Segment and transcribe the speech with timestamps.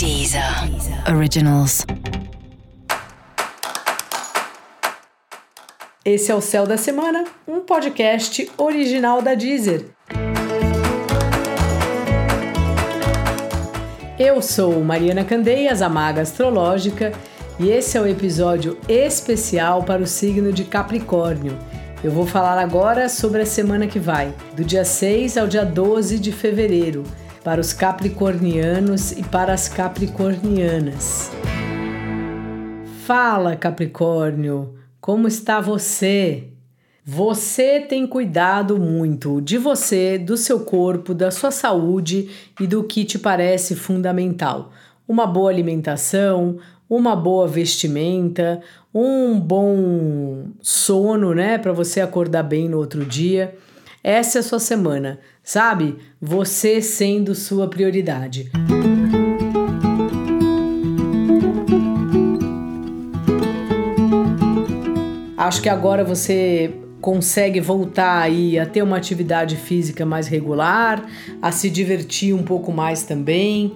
[0.00, 0.42] Deezer
[1.14, 1.84] Originals.
[6.02, 9.84] Esse é o Céu da Semana, um podcast original da Deezer.
[14.18, 17.12] Eu sou Mariana Candeias, a maga astrológica,
[17.58, 21.58] e esse é o episódio especial para o signo de Capricórnio.
[22.02, 26.18] Eu vou falar agora sobre a semana que vai, do dia 6 ao dia 12
[26.18, 27.04] de fevereiro
[27.42, 31.30] para os capricornianos e para as capricornianas.
[33.04, 36.48] Fala, Capricórnio, como está você?
[37.04, 42.30] Você tem cuidado muito de você, do seu corpo, da sua saúde
[42.60, 44.70] e do que te parece fundamental.
[45.08, 48.60] Uma boa alimentação, uma boa vestimenta,
[48.94, 53.56] um bom sono, né, para você acordar bem no outro dia.
[54.02, 55.96] Essa é a sua semana, sabe?
[56.20, 58.50] Você sendo sua prioridade.
[65.36, 71.04] Acho que agora você consegue voltar aí a ter uma atividade física mais regular,
[71.42, 73.74] a se divertir um pouco mais também.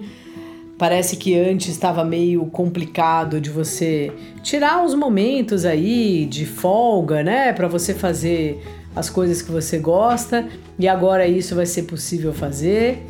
[0.77, 4.11] Parece que antes estava meio complicado de você
[4.43, 8.61] tirar uns momentos aí de folga, né, para você fazer
[8.95, 10.47] as coisas que você gosta
[10.79, 13.05] e agora isso vai ser possível fazer.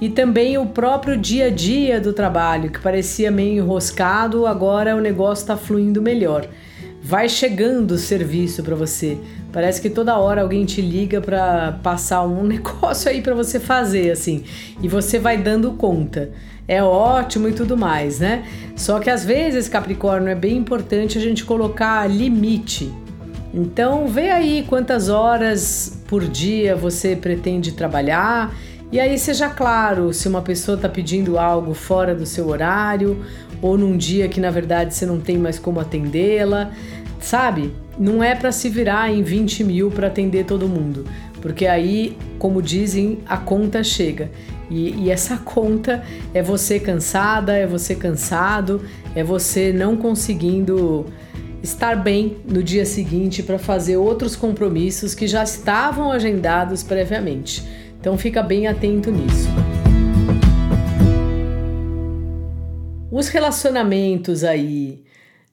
[0.00, 5.00] E também o próprio dia a dia do trabalho, que parecia meio enroscado, agora o
[5.00, 6.46] negócio está fluindo melhor.
[7.02, 9.18] Vai chegando o serviço para você.
[9.52, 14.10] Parece que toda hora alguém te liga para passar um negócio aí para você fazer
[14.10, 14.44] assim,
[14.80, 16.30] e você vai dando conta.
[16.68, 18.44] É ótimo e tudo mais, né?
[18.76, 22.92] Só que às vezes, Capricórnio, é bem importante a gente colocar limite
[23.52, 28.54] então, vê aí quantas horas por dia você pretende trabalhar
[28.90, 33.22] e aí seja claro se uma pessoa está pedindo algo fora do seu horário
[33.60, 36.70] ou num dia que na verdade você não tem mais como atendê-la,
[37.20, 37.74] sabe?
[37.98, 41.04] Não é para se virar em 20 mil para atender todo mundo,
[41.40, 44.30] porque aí, como dizem, a conta chega.
[44.70, 46.02] E, e, essa conta
[46.32, 48.82] é você cansada, é você cansado,
[49.14, 51.06] é você não conseguindo
[51.62, 57.62] estar bem no dia seguinte para fazer outros compromissos que já estavam agendados previamente.
[58.00, 59.48] Então fica bem atento nisso.
[63.10, 65.02] Os relacionamentos aí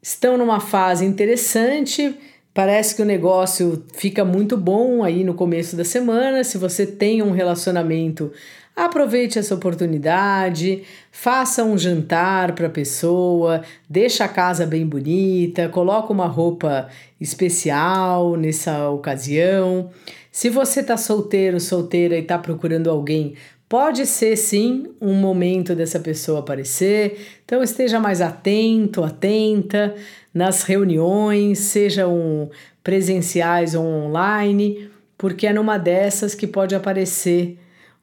[0.01, 2.15] estão numa fase interessante.
[2.53, 6.43] Parece que o negócio fica muito bom aí no começo da semana.
[6.43, 8.31] Se você tem um relacionamento
[8.75, 16.11] Aproveite essa oportunidade, faça um jantar para a pessoa, deixa a casa bem bonita, coloca
[16.11, 19.91] uma roupa especial nessa ocasião.
[20.29, 23.35] Se você está solteiro, solteira e está procurando alguém,
[23.69, 27.17] pode ser sim um momento dessa pessoa aparecer.
[27.45, 29.95] Então esteja mais atento, atenta
[30.33, 32.49] nas reuniões, sejam
[32.83, 37.57] presenciais ou online, porque é numa dessas que pode aparecer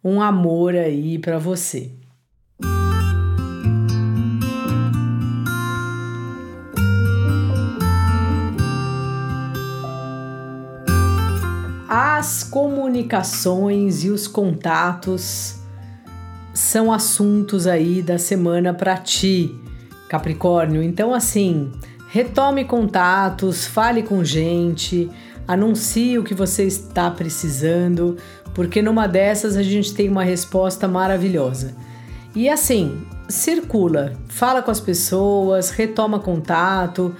[0.05, 1.93] um amor aí para você.
[11.89, 15.59] As comunicações e os contatos
[16.55, 19.55] são assuntos aí da semana para ti,
[20.09, 20.83] Capricórnio.
[20.83, 21.71] Então, assim,
[22.09, 25.11] retome contatos, fale com gente,
[25.47, 28.17] anuncie o que você está precisando,
[28.55, 31.75] porque numa dessas a gente tem uma resposta maravilhosa.
[32.35, 37.15] E assim, circula, fala com as pessoas, retoma contato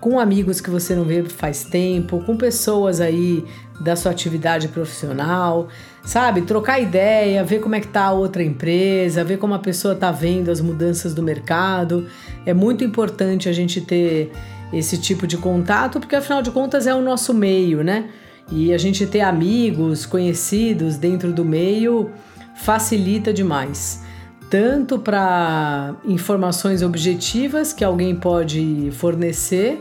[0.00, 3.44] com amigos que você não vê faz tempo, com pessoas aí
[3.80, 5.68] da sua atividade profissional,
[6.02, 6.42] sabe?
[6.42, 10.10] Trocar ideia, ver como é que tá a outra empresa, ver como a pessoa tá
[10.10, 12.06] vendo as mudanças do mercado.
[12.46, 14.32] É muito importante a gente ter
[14.72, 18.08] esse tipo de contato, porque afinal de contas é o nosso meio, né?
[18.50, 22.10] E a gente ter amigos, conhecidos dentro do meio
[22.56, 24.02] facilita demais.
[24.50, 29.80] Tanto para informações objetivas que alguém pode fornecer,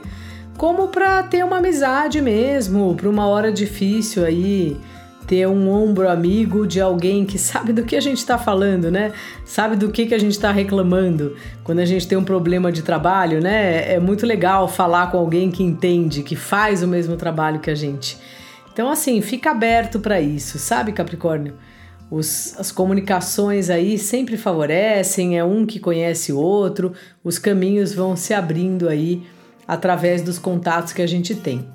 [0.56, 4.78] como para ter uma amizade mesmo, para uma hora difícil aí,
[5.26, 9.12] ter um ombro amigo de alguém que sabe do que a gente está falando, né?
[9.46, 11.36] Sabe do que, que a gente está reclamando.
[11.64, 13.94] Quando a gente tem um problema de trabalho, né?
[13.94, 17.76] É muito legal falar com alguém que entende, que faz o mesmo trabalho que a
[17.76, 18.18] gente.
[18.72, 21.56] Então, assim, fica aberto para isso, sabe, Capricórnio?
[22.10, 26.94] Os, as comunicações aí sempre favorecem, é um que conhece o outro,
[27.24, 29.24] os caminhos vão se abrindo aí
[29.68, 31.68] através dos contatos que a gente tem.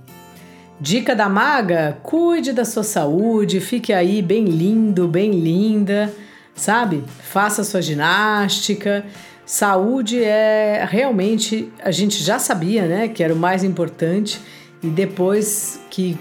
[0.81, 6.13] Dica da maga: cuide da sua saúde, fique aí bem lindo, bem linda,
[6.55, 7.05] sabe?
[7.21, 9.05] Faça sua ginástica,
[9.47, 14.41] Saúde é realmente, a gente já sabia, né, que era o mais importante
[14.83, 16.19] e depois que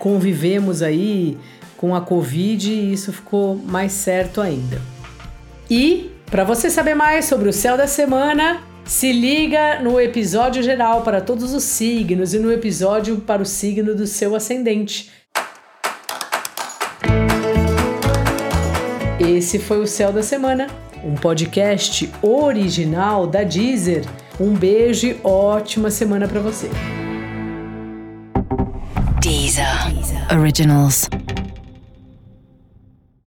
[0.00, 1.38] convivemos aí
[1.76, 4.80] com a Covid, isso ficou mais certo ainda.
[5.70, 11.02] E para você saber mais sobre o céu da semana, se liga no episódio geral
[11.02, 15.12] para todos os signos e no episódio para o signo do seu ascendente.
[19.18, 20.66] Esse foi o Céu da Semana,
[21.04, 24.04] um podcast original da Deezer.
[24.40, 26.70] Um beijo e ótima semana para você.
[30.30, 31.08] Originals.